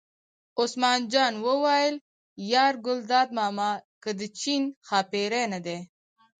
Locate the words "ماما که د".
3.37-4.21